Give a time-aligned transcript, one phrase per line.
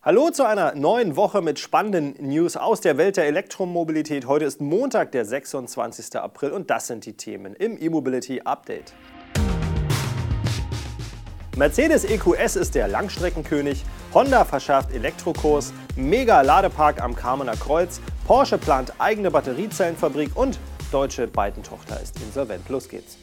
[0.00, 4.28] Hallo zu einer neuen Woche mit spannenden News aus der Welt der Elektromobilität.
[4.28, 6.14] Heute ist Montag, der 26.
[6.14, 8.94] April und das sind die Themen im E-Mobility Update.
[11.56, 13.84] Mercedes EQS ist der Langstreckenkönig,
[14.14, 20.60] Honda verschärft Elektrokurs, Mega-Ladepark am Kamener Kreuz, Porsche plant eigene Batteriezellenfabrik und
[20.92, 22.68] deutsche Biden-Tochter ist insolvent.
[22.68, 23.18] Los geht's.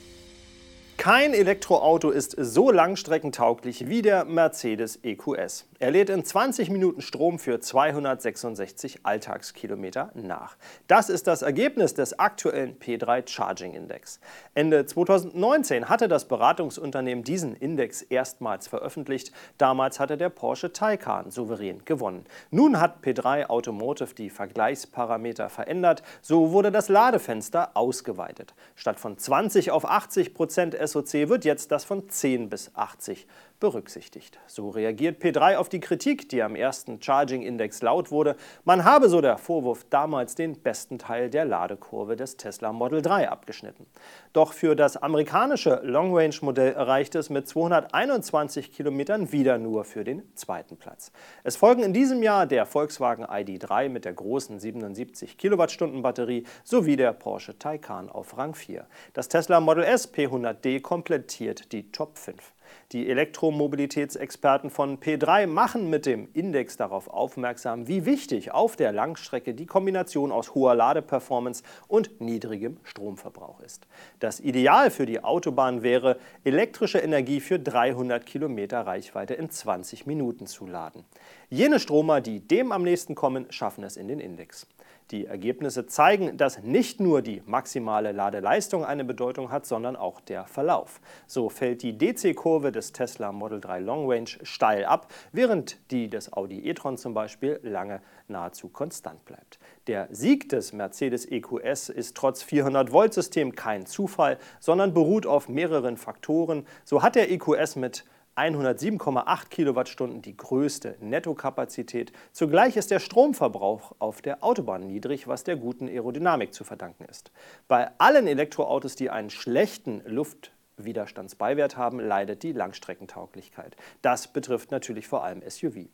[0.97, 5.65] Kein Elektroauto ist so langstreckentauglich wie der Mercedes EQS.
[5.77, 10.55] Er lädt in 20 Minuten Strom für 266 Alltagskilometer nach.
[10.87, 14.21] Das ist das Ergebnis des aktuellen P3 Charging Index.
[14.53, 19.33] Ende 2019 hatte das Beratungsunternehmen diesen Index erstmals veröffentlicht.
[19.57, 22.25] Damals hatte der Porsche Taycan souverän gewonnen.
[22.51, 26.03] Nun hat P3 Automotive die Vergleichsparameter verändert.
[26.21, 28.55] So wurde das Ladefenster ausgeweitet.
[28.75, 33.27] Statt von 20 auf 80 Prozent SOC wird jetzt das von 10 bis 80
[33.59, 34.37] berücksichtigt.
[34.47, 38.35] So reagiert P3 auf die Kritik, die am ersten Charging Index laut wurde.
[38.63, 43.29] Man habe, so der Vorwurf, damals den besten Teil der Ladekurve des Tesla Model 3
[43.29, 43.87] abgeschnitten.
[44.33, 50.75] Doch für das amerikanische Long-Range-Modell erreicht es mit 221 Kilometern wieder nur für den zweiten
[50.77, 51.11] Platz.
[51.43, 56.97] Es folgen in diesem Jahr der Volkswagen ID3 mit der großen 77 Kilowattstunden Batterie sowie
[56.97, 58.85] der Porsche Taycan auf Rang 4.
[59.13, 62.53] Das Tesla Model S P100D komplettiert die Top 5.
[62.91, 69.53] Die Elektromobilitätsexperten von P3 machen mit dem Index darauf aufmerksam, wie wichtig auf der Langstrecke
[69.53, 73.87] die Kombination aus hoher Ladeperformance und niedrigem Stromverbrauch ist.
[74.19, 80.47] Das Ideal für die Autobahn wäre, elektrische Energie für 300 Kilometer Reichweite in 20 Minuten
[80.47, 81.05] zu laden.
[81.49, 84.67] Jene Stromer, die dem am nächsten kommen, schaffen es in den Index.
[85.11, 90.45] Die Ergebnisse zeigen, dass nicht nur die maximale Ladeleistung eine Bedeutung hat, sondern auch der
[90.47, 90.99] Verlauf.
[91.27, 96.33] So fällt die DC-Kurve des Tesla Model 3 Long Range steil ab, während die des
[96.33, 99.59] Audi e-tron zum Beispiel lange nahezu konstant bleibt.
[99.85, 106.65] Der Sieg des Mercedes EQS ist trotz 400-Volt-System kein Zufall, sondern beruht auf mehreren Faktoren.
[106.83, 108.05] So hat der EQS mit
[108.35, 112.11] 107,8 Kilowattstunden die größte Nettokapazität.
[112.33, 117.31] Zugleich ist der Stromverbrauch auf der Autobahn niedrig, was der guten Aerodynamik zu verdanken ist.
[117.69, 123.77] Bei allen Elektroautos, die einen schlechten Luftwiderstandsbeiwert haben, leidet die Langstreckentauglichkeit.
[124.01, 125.87] Das betrifft natürlich vor allem SUV.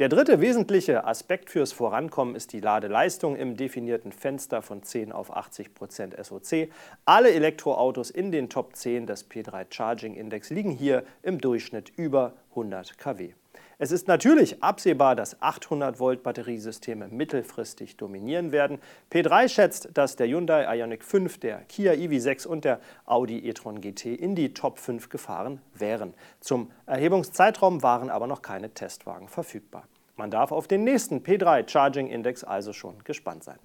[0.00, 5.36] Der dritte wesentliche Aspekt fürs Vorankommen ist die Ladeleistung im definierten Fenster von 10 auf
[5.36, 6.68] 80 Prozent SOC.
[7.04, 12.32] Alle Elektroautos in den Top 10 des P3 Charging Index liegen hier im Durchschnitt über
[12.50, 13.34] 100 kW.
[13.84, 18.78] Es ist natürlich absehbar, dass 800 Volt Batteriesysteme mittelfristig dominieren werden.
[19.12, 24.06] P3 schätzt, dass der Hyundai Ioniq 5, der Kia EV6 und der Audi e-tron GT
[24.06, 26.14] in die Top 5 gefahren wären.
[26.40, 29.84] Zum Erhebungszeitraum waren aber noch keine Testwagen verfügbar.
[30.16, 33.58] Man darf auf den nächsten P3 Charging Index also schon gespannt sein.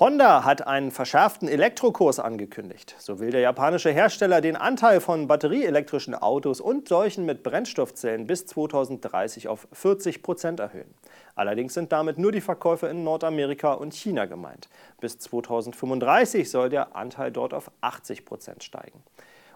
[0.00, 2.96] Honda hat einen verschärften Elektrokurs angekündigt.
[2.98, 8.46] So will der japanische Hersteller den Anteil von batterieelektrischen Autos und solchen mit Brennstoffzellen bis
[8.46, 10.94] 2030 auf 40 Prozent erhöhen.
[11.34, 14.70] Allerdings sind damit nur die Verkäufe in Nordamerika und China gemeint.
[14.98, 19.02] Bis 2035 soll der Anteil dort auf 80 Prozent steigen.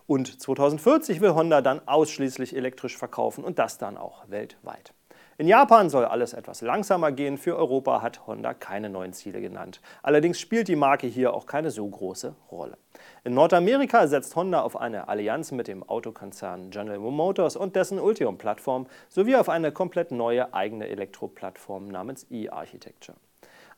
[0.06, 4.92] Und 2040 will Honda dann ausschließlich elektrisch verkaufen und das dann auch weltweit.
[5.38, 7.36] In Japan soll alles etwas langsamer gehen.
[7.36, 9.82] Für Europa hat Honda keine neuen Ziele genannt.
[10.02, 12.78] Allerdings spielt die Marke hier auch keine so große Rolle.
[13.22, 18.86] In Nordamerika setzt Honda auf eine Allianz mit dem Autokonzern General Motors und dessen Ultium-Plattform
[19.10, 23.18] sowie auf eine komplett neue eigene Elektroplattform namens E-Architecture.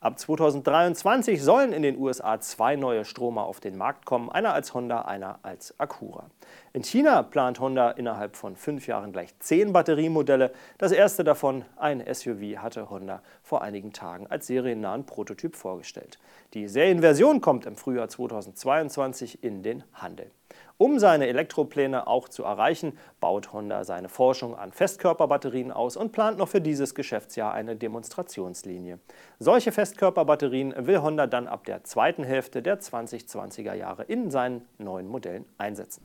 [0.00, 4.72] Ab 2023 sollen in den USA zwei neue Stromer auf den Markt kommen, einer als
[4.72, 6.30] Honda, einer als Acura.
[6.72, 10.52] In China plant Honda innerhalb von fünf Jahren gleich zehn Batteriemodelle.
[10.78, 16.20] Das erste davon, ein SUV, hatte Honda vor einigen Tagen als seriennahen Prototyp vorgestellt.
[16.54, 20.30] Die Serienversion kommt im Frühjahr 2022 in den Handel.
[20.80, 26.38] Um seine Elektropläne auch zu erreichen, baut Honda seine Forschung an Festkörperbatterien aus und plant
[26.38, 29.00] noch für dieses Geschäftsjahr eine Demonstrationslinie.
[29.40, 35.08] Solche Festkörperbatterien will Honda dann ab der zweiten Hälfte der 2020er Jahre in seinen neuen
[35.08, 36.04] Modellen einsetzen.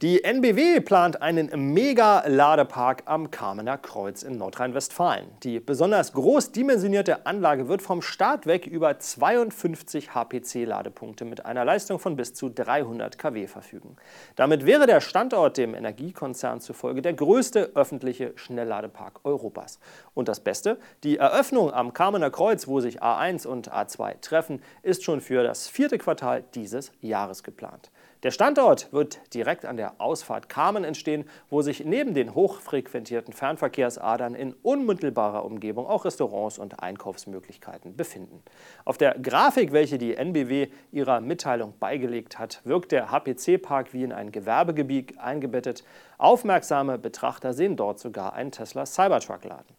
[0.00, 5.26] Die NBW plant einen Mega-Ladepark am Kamener Kreuz in Nordrhein-Westfalen.
[5.42, 11.98] Die besonders groß dimensionierte Anlage wird vom Start weg über 52 HPC-Ladepunkte mit einer Leistung
[11.98, 13.96] von bis zu 300 kW verfügen.
[14.36, 19.80] Damit wäre der Standort dem Energiekonzern zufolge der größte öffentliche Schnellladepark Europas.
[20.14, 25.02] Und das Beste, die Eröffnung am Kamener Kreuz, wo sich A1 und A2 treffen, ist
[25.02, 27.90] schon für das vierte Quartal dieses Jahres geplant.
[28.24, 34.34] Der Standort wird direkt an der Ausfahrt Kamen entstehen, wo sich neben den hochfrequentierten Fernverkehrsadern
[34.34, 38.42] in unmittelbarer Umgebung auch Restaurants und Einkaufsmöglichkeiten befinden.
[38.84, 44.12] Auf der Grafik, welche die NBW ihrer Mitteilung beigelegt hat, wirkt der HPC-Park wie in
[44.12, 45.84] ein Gewerbegebiet eingebettet.
[46.18, 49.76] Aufmerksame Betrachter sehen dort sogar einen Tesla Cybertruck-Laden.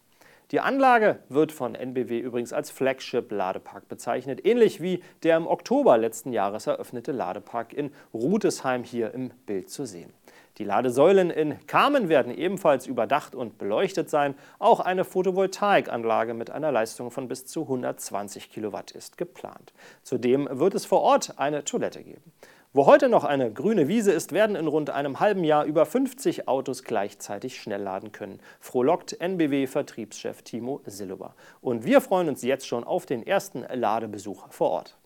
[0.50, 6.32] Die Anlage wird von NBW übrigens als Flagship-Ladepark bezeichnet, ähnlich wie der im Oktober letzten
[6.32, 10.12] Jahres eröffnete Ladepark in Rutesheim hier im Bild zu sehen.
[10.58, 14.34] Die Ladesäulen in Kamen werden ebenfalls überdacht und beleuchtet sein.
[14.58, 19.72] Auch eine Photovoltaikanlage mit einer Leistung von bis zu 120 Kilowatt ist geplant.
[20.02, 22.32] Zudem wird es vor Ort eine Toilette geben.
[22.72, 26.46] Wo heute noch eine grüne Wiese ist, werden in rund einem halben Jahr über 50
[26.46, 28.38] Autos gleichzeitig schnell laden können.
[28.60, 31.34] Frohlockt NBW-Vertriebschef Timo Silluber.
[31.60, 34.96] Und wir freuen uns jetzt schon auf den ersten Ladebesuch vor Ort.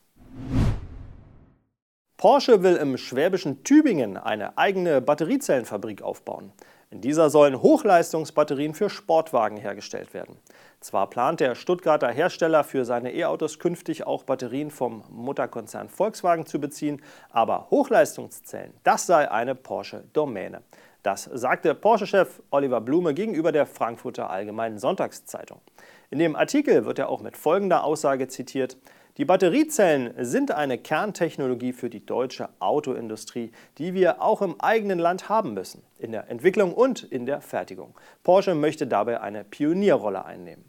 [2.18, 6.52] Porsche will im schwäbischen Tübingen eine eigene Batteriezellenfabrik aufbauen.
[6.94, 10.36] In dieser sollen Hochleistungsbatterien für Sportwagen hergestellt werden.
[10.78, 16.60] Zwar plant der Stuttgarter Hersteller für seine E-Autos künftig auch Batterien vom Mutterkonzern Volkswagen zu
[16.60, 20.62] beziehen, aber Hochleistungszellen, das sei eine Porsche-Domäne.
[21.02, 25.60] Das sagte Porsche-Chef Oliver Blume gegenüber der Frankfurter Allgemeinen Sonntagszeitung.
[26.10, 28.76] In dem Artikel wird er auch mit folgender Aussage zitiert:
[29.16, 35.28] die Batteriezellen sind eine Kerntechnologie für die deutsche Autoindustrie, die wir auch im eigenen Land
[35.28, 37.94] haben müssen, in der Entwicklung und in der Fertigung.
[38.24, 40.64] Porsche möchte dabei eine Pionierrolle einnehmen.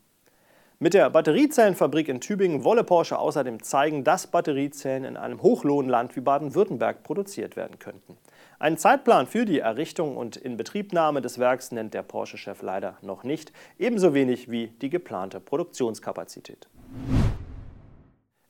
[0.77, 6.21] Mit der Batteriezellenfabrik in Tübingen wolle Porsche außerdem zeigen, dass Batteriezellen in einem Hochlohnland wie
[6.21, 8.15] Baden-Württemberg produziert werden könnten.
[8.59, 13.51] Einen Zeitplan für die Errichtung und Inbetriebnahme des Werks nennt der Porsche-Chef leider noch nicht,
[13.79, 16.67] ebenso wenig wie die geplante Produktionskapazität.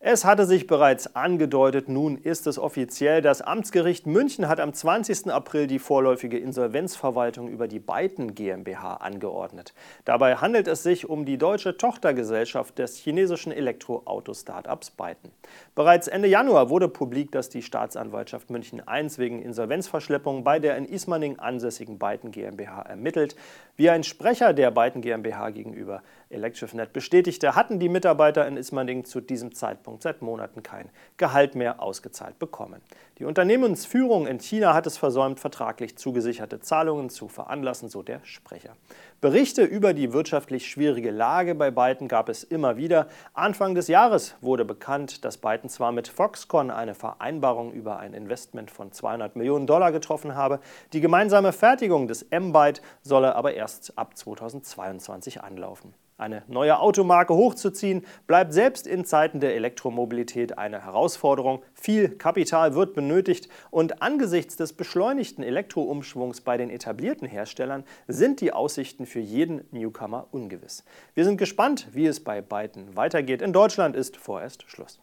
[0.08, 3.24] Es hatte sich bereits angedeutet, nun ist es offiziell.
[3.24, 5.32] Das Amtsgericht München hat am 20.
[5.32, 9.74] April die vorläufige Insolvenzverwaltung über die Byton GmbH angeordnet.
[10.04, 15.32] Dabei handelt es sich um die deutsche Tochtergesellschaft des chinesischen Elektroauto-Startups Byton.
[15.74, 20.86] Bereits Ende Januar wurde publik, dass die Staatsanwaltschaft München I wegen Insolvenzverschleppung bei der in
[20.86, 23.36] Ismaning ansässigen Byton GmbH ermittelt.
[23.76, 29.20] Wie ein Sprecher der Byton GmbH gegenüber ElectriFnet bestätigte, hatten die Mitarbeiter in Ismaning zu
[29.20, 32.82] diesem Zeitpunkt Zeitpunkt seit Monaten kein Gehalt mehr ausgezahlt bekommen.
[33.18, 38.76] Die Unternehmensführung in China hat es versäumt, vertraglich zugesicherte Zahlungen zu veranlassen, so der Sprecher.
[39.22, 43.08] Berichte über die wirtschaftlich schwierige Lage bei Byton gab es immer wieder.
[43.34, 48.72] Anfang des Jahres wurde bekannt, dass Byton zwar mit Foxconn eine Vereinbarung über ein Investment
[48.72, 50.60] von 200 Millionen Dollar getroffen habe,
[50.94, 55.94] die gemeinsame Fertigung des M-Byte solle aber erst ab 2022 anlaufen.
[56.18, 61.62] Eine neue Automarke hochzuziehen, bleibt selbst in Zeiten der Elektromobilität eine Herausforderung.
[61.74, 68.54] Viel Kapital wird benötigt und angesichts des beschleunigten Elektroumschwungs bei den etablierten Herstellern sind die
[68.54, 70.86] Aussichten für jeden Newcomer ungewiss.
[71.16, 73.42] Wir sind gespannt, wie es bei beiden weitergeht.
[73.42, 75.02] In Deutschland ist vorerst Schluss.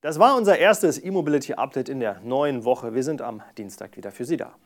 [0.00, 2.92] Das war unser erstes E-Mobility Update in der neuen Woche.
[2.92, 4.56] Wir sind am Dienstag wieder für Sie da.